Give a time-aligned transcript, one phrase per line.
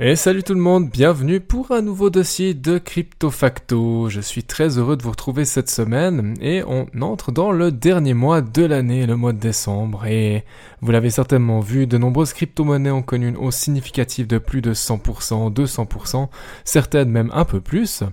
[0.00, 4.08] Et salut tout le monde, bienvenue pour un nouveau dossier de Crypto Facto.
[4.08, 8.14] Je suis très heureux de vous retrouver cette semaine et on entre dans le dernier
[8.14, 10.06] mois de l'année, le mois de décembre.
[10.06, 10.44] Et
[10.82, 14.72] vous l'avez certainement vu, de nombreuses crypto-monnaies ont connu une hausse significative de plus de
[14.72, 16.28] 100%, 200%,
[16.62, 18.04] certaines même un peu plus.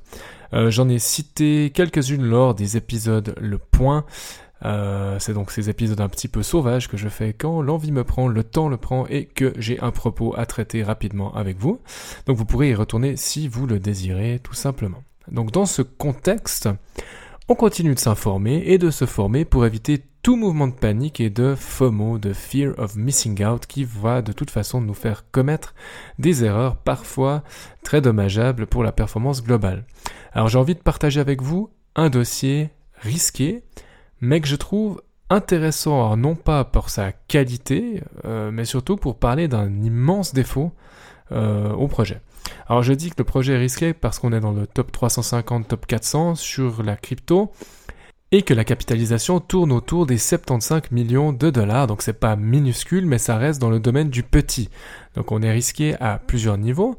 [0.53, 4.05] Euh, J'en ai cité quelques-unes lors des épisodes Le Point.
[4.63, 8.03] Euh, c'est donc ces épisodes un petit peu sauvages que je fais quand l'envie me
[8.03, 11.79] prend, le temps le prend et que j'ai un propos à traiter rapidement avec vous.
[12.25, 15.03] Donc vous pourrez y retourner si vous le désirez tout simplement.
[15.31, 16.69] Donc dans ce contexte,
[17.47, 21.29] on continue de s'informer et de se former pour éviter tout mouvement de panique et
[21.29, 25.75] de FOMO, de Fear of Missing Out, qui va de toute façon nous faire commettre
[26.17, 27.43] des erreurs parfois
[27.83, 29.85] très dommageables pour la performance globale.
[30.33, 33.61] Alors j'ai envie de partager avec vous un dossier risqué,
[34.21, 39.47] mais que je trouve intéressant, non pas pour sa qualité, euh, mais surtout pour parler
[39.47, 40.71] d'un immense défaut
[41.31, 42.21] euh, au projet.
[42.67, 45.67] Alors je dis que le projet est risqué parce qu'on est dans le top 350,
[45.67, 47.51] top 400 sur la crypto
[48.31, 51.87] et que la capitalisation tourne autour des 75 millions de dollars.
[51.87, 54.69] Donc c'est pas minuscule, mais ça reste dans le domaine du petit.
[55.15, 56.97] Donc on est risqué à plusieurs niveaux.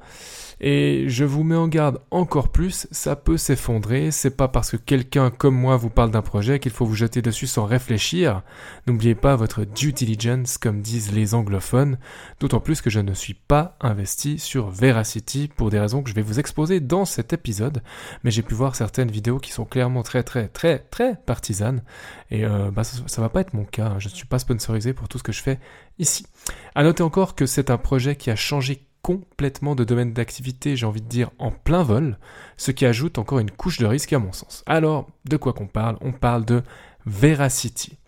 [0.61, 4.79] Et je vous mets en garde encore plus, ça peut s'effondrer, c'est pas parce que
[4.79, 8.43] quelqu'un comme moi vous parle d'un projet qu'il faut vous jeter dessus sans réfléchir.
[8.87, 11.99] N'oubliez pas votre due diligence comme disent les anglophones,
[12.41, 16.15] d'autant plus que je ne suis pas investi sur Veracity pour des raisons que je
[16.15, 17.83] vais vous exposer dans cet épisode,
[18.25, 21.83] mais j'ai pu voir certaines vidéos qui sont clairement très très très très partisanes,
[22.31, 24.95] et euh, bah, ça, ça va pas être mon cas, je ne suis pas sponsorisé
[24.95, 25.61] pour tout ce que je fais
[25.99, 26.27] ici.
[26.75, 30.85] À noter encore que c'est un projet qui a changé complètement de domaine d'activité, j'ai
[30.85, 32.19] envie de dire, en plein vol,
[32.57, 34.65] ce qui ajoute encore une couche de risque à mon sens.
[34.67, 35.97] Alors, de quoi qu'on parle?
[36.01, 36.65] On parle de
[37.07, 37.99] Veracity.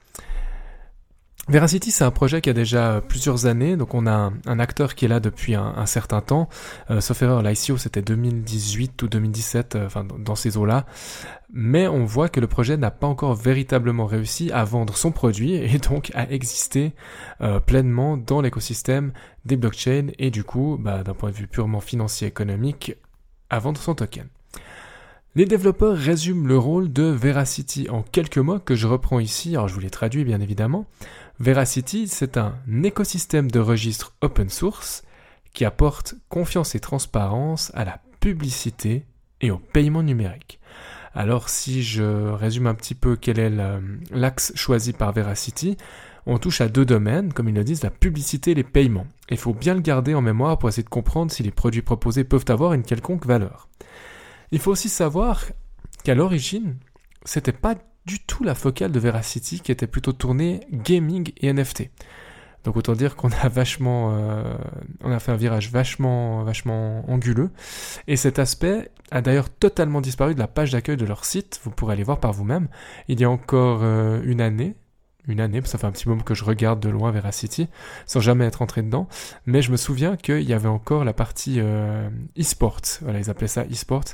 [1.48, 5.06] Veracity, c'est un projet qui a déjà plusieurs années, donc on a un, acteur qui
[5.06, 6.50] est là depuis un, certain temps.
[6.90, 10.84] Euh, sauf erreur, l'ICO c'était 2018 ou 2017, euh, enfin dans ces eaux-là.
[11.50, 15.54] Mais on voit que le projet n'a pas encore véritablement réussi à vendre son produit
[15.54, 16.92] et donc à exister
[17.40, 19.12] euh, pleinement dans l'écosystème
[19.46, 22.94] des blockchains et du coup, bah, d'un point de vue purement financier économique,
[23.48, 24.28] à vendre son token.
[25.38, 29.68] Les développeurs résument le rôle de Veracity en quelques mots que je reprends ici, alors
[29.68, 30.84] je vous les traduis bien évidemment.
[31.38, 35.04] Veracity, c'est un écosystème de registres open source
[35.54, 39.06] qui apporte confiance et transparence à la publicité
[39.40, 40.58] et au paiement numérique.
[41.14, 43.52] Alors si je résume un petit peu quel est
[44.10, 45.76] l'axe choisi par Veracity,
[46.26, 49.06] on touche à deux domaines, comme ils le disent, la publicité et les paiements.
[49.30, 52.24] Il faut bien le garder en mémoire pour essayer de comprendre si les produits proposés
[52.24, 53.68] peuvent avoir une quelconque valeur.
[54.52, 55.44] Il faut aussi savoir
[56.04, 56.76] qu'à l'origine,
[57.24, 57.74] c'était pas
[58.06, 61.90] du tout la focale de Veracity qui était plutôt tournée gaming et NFT.
[62.64, 64.42] Donc autant dire qu'on a vachement, euh,
[65.02, 67.50] on a fait un virage vachement, vachement anguleux.
[68.06, 71.60] Et cet aspect a d'ailleurs totalement disparu de la page d'accueil de leur site.
[71.62, 72.68] Vous pourrez aller voir par vous-même.
[73.08, 74.74] Il y a encore euh, une année,
[75.28, 77.68] une année, ça fait un petit moment que je regarde de loin Veracity,
[78.06, 79.08] sans jamais être entré dedans,
[79.46, 82.08] mais je me souviens qu'il y avait encore la partie euh,
[82.38, 84.04] e-sport, voilà, ils appelaient ça e-sport,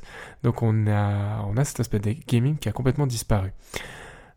[0.43, 3.53] donc on a, on a cet aspect de gaming qui a complètement disparu.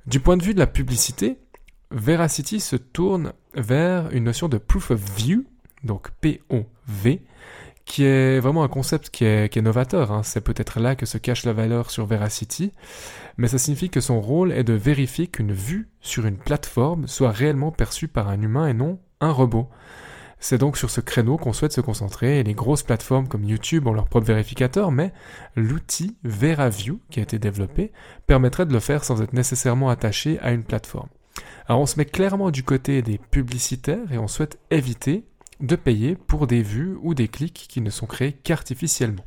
[0.05, 1.39] Du point de vue de la publicité,
[1.91, 5.45] Veracity se tourne vers une notion de proof of view,
[5.83, 7.21] donc P-O-V,
[7.87, 10.11] qui est vraiment un concept qui est, qui novateur.
[10.11, 10.21] Hein.
[10.21, 12.73] C'est peut-être là que se cache la valeur sur Veracity,
[13.37, 17.31] mais ça signifie que son rôle est de vérifier qu'une vue sur une plateforme soit
[17.31, 19.69] réellement perçue par un humain et non un robot.
[20.39, 23.87] C'est donc sur ce créneau qu'on souhaite se concentrer, et les grosses plateformes comme YouTube
[23.87, 25.11] ont leur propre vérificateur, mais
[25.55, 27.91] l'outil VeraView qui a été développé
[28.27, 31.09] permettrait de le faire sans être nécessairement attaché à une plateforme.
[31.67, 35.25] Alors on se met clairement du côté des publicitaires et on souhaite éviter
[35.59, 39.25] de payer pour des vues ou des clics qui ne sont créés qu'artificiellement.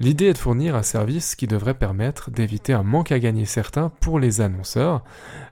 [0.00, 3.90] L'idée est de fournir un service qui devrait permettre d'éviter un manque à gagner certain
[4.00, 5.04] pour les annonceurs.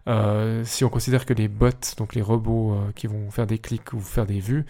[0.09, 1.69] Euh, si on considère que les bots,
[1.99, 4.65] donc les robots euh, qui vont faire des clics ou faire des vues,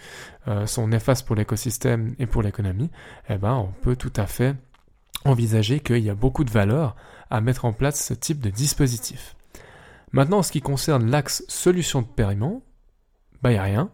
[0.49, 2.89] euh, sont néfastes pour l'écosystème et pour l'économie,
[3.29, 4.53] eh ben, on peut tout à fait
[5.23, 6.97] envisager qu'il y a beaucoup de valeur
[7.29, 9.37] à mettre en place ce type de dispositif.
[10.11, 12.63] Maintenant, en ce qui concerne l'axe solution de paiement,
[13.41, 13.89] bah, il n'y a rien.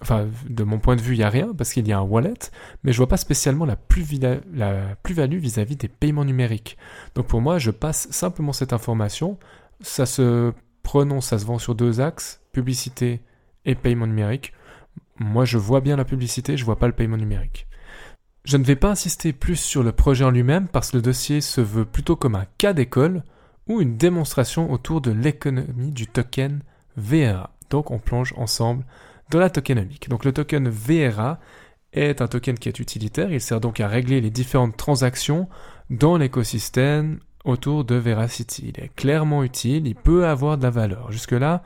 [0.00, 2.02] Enfin, de mon point de vue, il n'y a rien parce qu'il y a un
[2.02, 2.38] wallet,
[2.84, 6.78] mais je vois pas spécialement la plus-value vis-à-vis des paiements numériques.
[7.16, 9.38] Donc pour moi, je passe simplement cette information.
[9.80, 10.52] Ça se
[10.82, 13.22] prononce, ça se vend sur deux axes, publicité
[13.64, 14.52] et paiement numérique.
[15.18, 17.66] Moi, je vois bien la publicité, je vois pas le paiement numérique.
[18.44, 21.40] Je ne vais pas insister plus sur le projet en lui-même parce que le dossier
[21.40, 23.24] se veut plutôt comme un cas d'école
[23.66, 26.62] ou une démonstration autour de l'économie du token
[26.96, 27.50] VRA.
[27.68, 28.84] Donc on plonge ensemble
[29.30, 30.08] dans la tokenomique.
[30.08, 31.38] Donc le token VRA
[31.92, 35.48] est un token qui est utilitaire, il sert donc à régler les différentes transactions
[35.90, 38.72] dans l'écosystème autour de Veracity.
[38.74, 41.10] Il est clairement utile, il peut avoir de la valeur.
[41.10, 41.62] Jusque-là,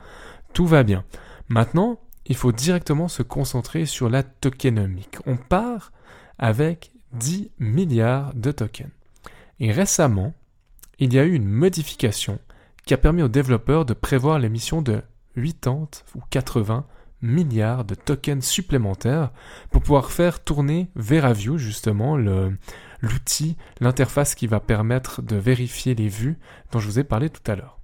[0.53, 1.03] tout va bien.
[1.49, 5.17] Maintenant, il faut directement se concentrer sur la tokenomique.
[5.25, 5.91] On part
[6.39, 8.89] avec 10 milliards de tokens.
[9.59, 10.33] Et récemment,
[10.99, 12.39] il y a eu une modification
[12.85, 15.01] qui a permis aux développeurs de prévoir l'émission de
[15.35, 16.85] 80 ou 80
[17.23, 19.31] milliards de tokens supplémentaires
[19.71, 26.37] pour pouvoir faire tourner VeraView, justement, l'outil, l'interface qui va permettre de vérifier les vues
[26.71, 27.79] dont je vous ai parlé tout à l'heure.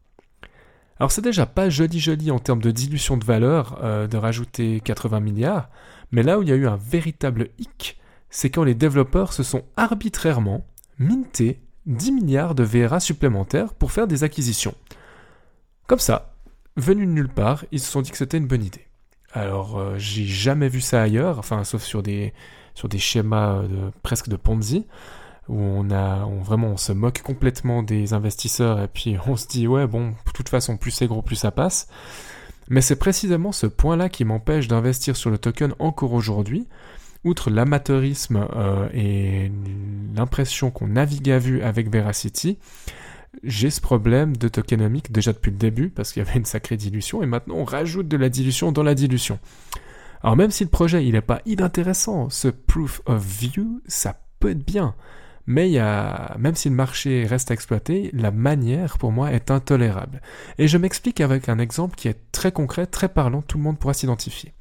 [0.99, 4.81] Alors c'est déjà pas joli joli en termes de dilution de valeur euh, de rajouter
[4.81, 5.69] 80 milliards,
[6.11, 7.97] mais là où il y a eu un véritable hic,
[8.29, 10.65] c'est quand les développeurs se sont arbitrairement
[10.97, 14.75] mintés 10 milliards de VRA supplémentaires pour faire des acquisitions.
[15.87, 16.35] Comme ça,
[16.75, 18.88] venus de nulle part, ils se sont dit que c'était une bonne idée.
[19.33, 22.33] Alors, euh, j'ai jamais vu ça ailleurs, enfin, sauf sur des,
[22.73, 23.61] sur des schémas
[24.03, 24.85] presque de Ponzi,
[25.47, 29.67] où on a, vraiment, on se moque complètement des investisseurs et puis on se dit,
[29.67, 31.87] ouais, bon, de toute façon, plus c'est gros, plus ça passe.
[32.69, 36.67] Mais c'est précisément ce point-là qui m'empêche d'investir sur le token encore aujourd'hui.
[37.25, 39.51] Outre l'amateurisme euh, et
[40.15, 42.59] l'impression qu'on navigue à vue avec Veracity,
[43.43, 46.77] j'ai ce problème de tokenomique déjà depuis le début, parce qu'il y avait une sacrée
[46.77, 49.39] dilution, et maintenant on rajoute de la dilution dans la dilution.
[50.21, 54.51] Alors même si le projet il n'est pas inintéressant, ce proof of view, ça peut
[54.51, 54.95] être bien.
[55.45, 59.31] Mais il y a, même si le marché reste à exploiter, la manière pour moi
[59.31, 60.21] est intolérable.
[60.59, 63.79] Et je m'explique avec un exemple qui est très concret, très parlant, tout le monde
[63.79, 64.53] pourra s'identifier.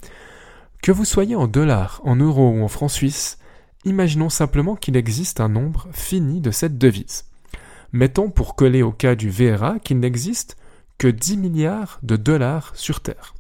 [0.83, 3.39] Que vous soyez en dollars, en euros ou en francs suisses,
[3.85, 7.28] imaginons simplement qu'il existe un nombre fini de cette devise.
[7.93, 10.57] Mettons pour coller au cas du VRA qu'il n'existe
[10.99, 13.35] que 10 milliards de dollars sur Terre.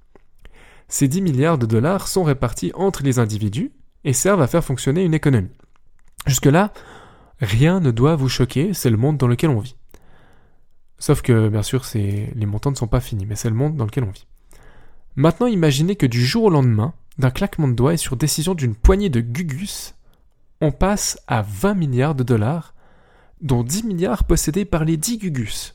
[0.89, 3.73] Ces 10 milliards de dollars sont répartis entre les individus
[4.05, 5.51] et servent à faire fonctionner une économie.
[6.27, 6.73] Jusque-là,
[7.41, 9.77] rien ne doit vous choquer, c'est le monde dans lequel on vit.
[10.99, 13.85] Sauf que, bien sûr, les montants ne sont pas finis, mais c'est le monde dans
[13.85, 14.27] lequel on vit.
[15.15, 18.75] Maintenant, imaginez que du jour au lendemain, d'un claquement de doigts et sur décision d'une
[18.75, 19.95] poignée de gugus,
[20.61, 22.75] on passe à 20 milliards de dollars
[23.41, 25.75] dont 10 milliards possédés par les 10 Gugus.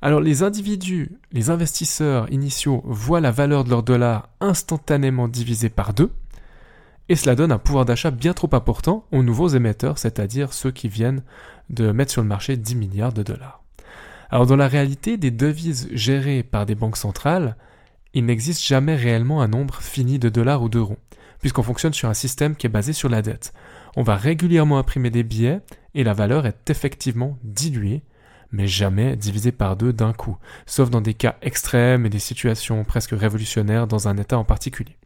[0.00, 5.94] Alors les individus, les investisseurs initiaux voient la valeur de leur dollar instantanément divisée par
[5.94, 6.10] deux,
[7.08, 10.88] et cela donne un pouvoir d'achat bien trop important aux nouveaux émetteurs, c'est-à-dire ceux qui
[10.88, 11.22] viennent
[11.70, 13.62] de mettre sur le marché 10 milliards de dollars.
[14.30, 17.56] Alors dans la réalité, des devises gérées par des banques centrales,
[18.14, 20.96] il n'existe jamais réellement un nombre fini de dollars ou d'euros,
[21.40, 23.52] puisqu'on fonctionne sur un système qui est basé sur la dette.
[23.96, 25.60] On va régulièrement imprimer des billets
[25.94, 28.02] et la valeur est effectivement diluée,
[28.50, 32.84] mais jamais divisée par deux d'un coup, sauf dans des cas extrêmes et des situations
[32.84, 34.96] presque révolutionnaires dans un État en particulier.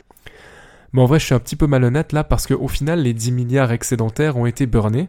[0.92, 3.32] Mais en vrai, je suis un petit peu malhonnête là parce qu'au final, les 10
[3.32, 5.08] milliards excédentaires ont été burnés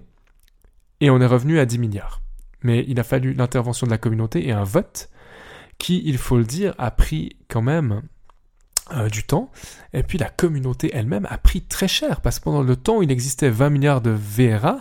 [0.99, 2.21] et on est revenu à 10 milliards.
[2.63, 5.09] Mais il a fallu l'intervention de la communauté et un vote
[5.77, 8.01] qui, il faut le dire, a pris quand même
[8.91, 9.51] euh, du temps.
[9.93, 13.03] Et puis la communauté elle-même a pris très cher parce que pendant le temps où
[13.03, 14.79] il existait 20 milliards de VRA,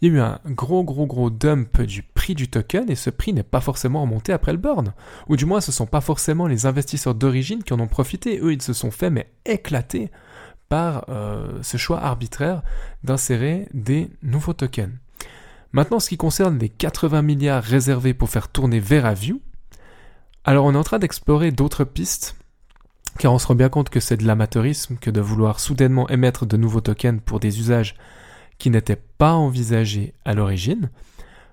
[0.00, 3.08] il y a eu un gros gros gros dump du prix du token et ce
[3.10, 4.92] prix n'est pas forcément remonté après le burn.
[5.28, 8.38] Ou du moins ce ne sont pas forcément les investisseurs d'origine qui en ont profité.
[8.40, 10.10] Eux ils se sont fait mais éclater
[10.68, 12.62] par euh, ce choix arbitraire
[13.04, 14.92] d'insérer des nouveaux tokens.
[15.72, 19.40] Maintenant, ce qui concerne les 80 milliards réservés pour faire tourner VeraView,
[20.44, 22.36] alors on est en train d'explorer d'autres pistes,
[23.18, 26.46] car on se rend bien compte que c'est de l'amateurisme que de vouloir soudainement émettre
[26.46, 27.94] de nouveaux tokens pour des usages
[28.58, 30.90] qui n'était pas envisagé à l'origine,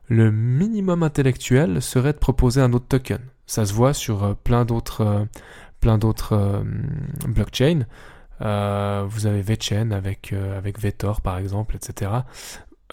[0.07, 3.19] le minimum intellectuel serait de proposer un autre token.
[3.45, 5.25] Ça se voit sur euh, plein d'autres euh,
[5.79, 6.63] plein d'autres euh,
[7.27, 7.85] blockchains.
[8.39, 12.11] vous avez VeChain avec avec Vetor par exemple, etc.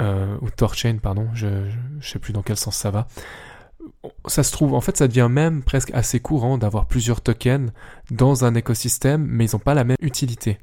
[0.00, 3.06] euh, ou Torchain, pardon, je, ne sais plus dans quel sens ça va.
[4.26, 7.72] Ça se trouve, en fait, ça devient même presque assez courant d'avoir plusieurs tokens
[8.10, 10.58] dans un écosystème, mais ils n'ont pas la même utilité.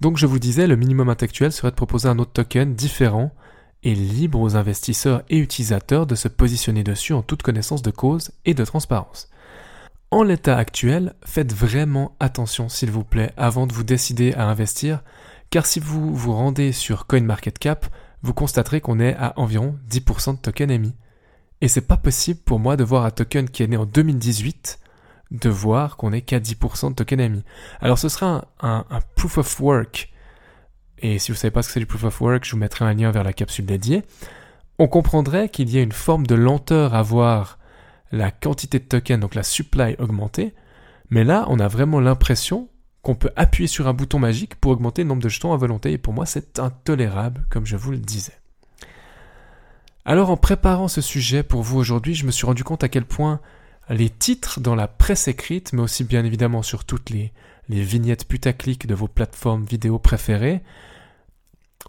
[0.00, 3.32] Donc je vous disais, le minimum intellectuel serait de proposer un autre token différent
[3.82, 8.30] et libre aux investisseurs et utilisateurs de se positionner dessus en toute connaissance de cause
[8.44, 9.28] et de transparence.
[10.10, 15.02] En l'état actuel, faites vraiment attention s'il vous plaît avant de vous décider à investir,
[15.50, 17.86] car si vous vous rendez sur CoinMarketCap,
[18.22, 20.94] vous constaterez qu'on est à environ 10% de token émis.
[21.60, 24.78] Et c'est pas possible pour moi de voir un token qui est né en 2018
[25.30, 27.44] de voir qu'on est qu'à 10% de token émis.
[27.80, 28.84] Alors ce sera un,
[29.16, 30.10] proof of work.
[30.98, 32.84] Et si vous savez pas ce que c'est du proof of work, je vous mettrai
[32.84, 34.04] un lien vers la capsule dédiée.
[34.78, 37.58] On comprendrait qu'il y a une forme de lenteur à voir
[38.10, 40.54] la quantité de tokens, donc la supply augmenter.
[41.10, 42.68] Mais là, on a vraiment l'impression
[43.02, 45.92] qu'on peut appuyer sur un bouton magique pour augmenter le nombre de jetons à volonté.
[45.92, 48.34] Et pour moi, c'est intolérable, comme je vous le disais.
[50.08, 53.04] Alors en préparant ce sujet pour vous aujourd'hui, je me suis rendu compte à quel
[53.04, 53.40] point
[53.90, 57.30] les titres dans la presse écrite, mais aussi bien évidemment sur toutes les,
[57.68, 60.62] vignettes putaclic de vos plateformes vidéo préférées,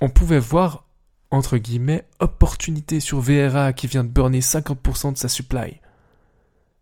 [0.02, 0.84] on pouvait voir,
[1.32, 5.80] entre guillemets, opportunité sur VRA qui vient de burner 50% de sa supply.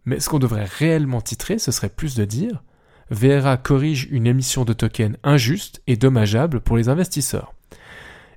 [0.06, 2.64] Mais ce qu'on devrait réellement titrer, ce serait plus de dire
[3.12, 7.54] VRA corrige une émission de tokens injuste et dommageable pour les investisseurs.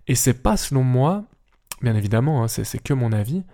[0.06, 1.24] Et c'est pas, selon moi,
[1.82, 3.44] bien évidemment, hein, c'est que mon avis,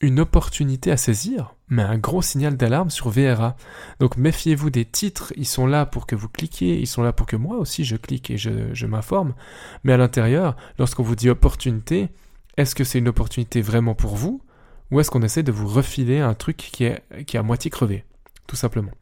[0.00, 3.56] une opportunité à saisir, mais un gros signal d'alarme sur VRA.
[4.00, 7.26] Donc méfiez-vous des titres, ils sont là pour que vous cliquiez, ils sont là pour
[7.26, 9.34] que moi aussi je clique et je, m'informe.
[9.82, 12.08] Mais à l'intérieur, lorsqu'on vous dit opportunité,
[12.56, 14.42] est-ce que c'est une opportunité vraiment pour vous
[14.90, 17.70] ou est-ce qu'on essaie de vous refiler un truc qui est, qui est à moitié
[17.70, 18.04] crevé
[18.46, 18.92] Tout simplement.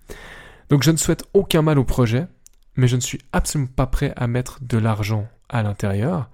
[0.69, 2.27] Donc je ne souhaite aucun mal au projet,
[2.77, 6.31] mais je ne suis absolument pas prêt à mettre de l'argent à l'intérieur.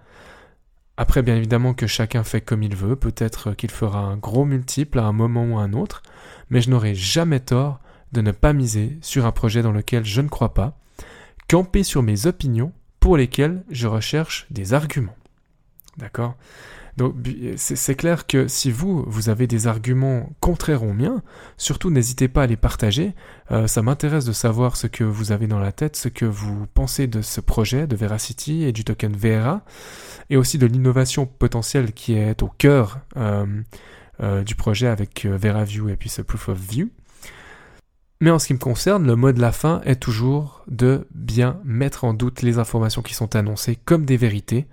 [1.00, 4.99] Après, bien évidemment que chacun fait comme il veut, peut-être qu'il fera un gros multiple
[4.99, 6.02] à un moment ou à un autre,
[6.50, 7.78] mais je n'aurai jamais tort
[8.11, 10.76] de ne pas miser sur un projet dans lequel je ne crois pas,
[11.49, 15.14] camper sur mes opinions pour lesquelles je recherche des arguments.
[15.99, 16.35] D'accord?
[16.99, 17.14] Donc
[17.57, 21.23] c'est clair que si vous, vous avez des arguments contraires aux miens,
[21.57, 23.14] surtout n'hésitez pas à les partager.
[23.52, 26.67] Euh, ça m'intéresse de savoir ce que vous avez dans la tête, ce que vous
[26.75, 29.62] pensez de ce projet de Veracity et du token VRA,
[30.28, 33.47] et aussi de l'innovation potentielle qui est au cœur euh,
[34.21, 36.90] euh, du projet avec VeraView et puis ce Proof of View.
[38.21, 41.61] Mais en ce qui me concerne, le mot de la fin est toujours de bien
[41.62, 44.67] mettre en doute les informations qui sont annoncées comme des vérités,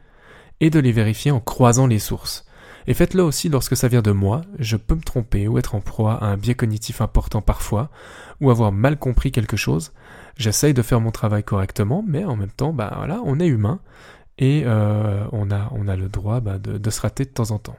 [0.60, 2.46] et de les vérifier en croisant les sources.
[2.88, 5.82] Et faites-le aussi lorsque ça vient de moi, je peux me tromper ou être en
[5.82, 7.90] proie à un biais cognitif important parfois,
[8.42, 9.92] ou avoir mal compris quelque chose.
[10.38, 13.80] J'essaye de faire mon travail correctement, mais en même temps, bah voilà, on est humain
[14.38, 17.52] et euh, on, a, on a le droit bah, de, de se rater de temps
[17.52, 17.78] en temps.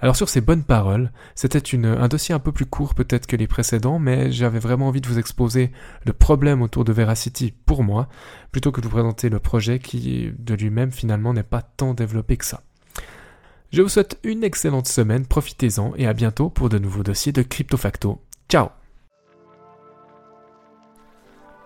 [0.00, 3.48] Alors sur ces bonnes paroles, c'était un dossier un peu plus court peut-être que les
[3.48, 5.72] précédents, mais j'avais vraiment envie de vous exposer
[6.04, 8.08] le problème autour de Veracity pour moi,
[8.52, 12.36] plutôt que de vous présenter le projet qui de lui-même finalement n'est pas tant développé
[12.36, 12.62] que ça.
[13.72, 17.42] Je vous souhaite une excellente semaine, profitez-en et à bientôt pour de nouveaux dossiers de
[17.42, 18.22] CryptoFacto.
[18.48, 18.68] Ciao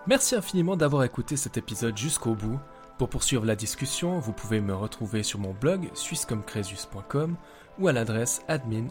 [0.09, 2.59] Merci infiniment d'avoir écouté cet épisode jusqu'au bout.
[2.99, 7.37] Pour poursuivre la discussion, vous pouvez me retrouver sur mon blog suissecomcresus.com
[7.79, 8.89] ou à l'adresse admin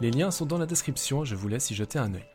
[0.00, 2.26] Les liens sont dans la description, je vous laisse y jeter un œil.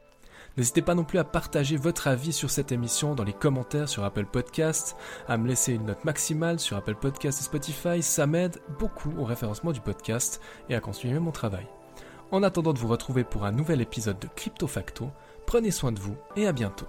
[0.57, 4.03] N'hésitez pas non plus à partager votre avis sur cette émission dans les commentaires sur
[4.03, 4.97] Apple Podcasts,
[5.27, 9.23] à me laisser une note maximale sur Apple Podcasts et Spotify, ça m'aide beaucoup au
[9.23, 11.67] référencement du podcast et à continuer mon travail.
[12.31, 15.09] En attendant de vous retrouver pour un nouvel épisode de Crypto Facto,
[15.45, 16.87] prenez soin de vous et à bientôt.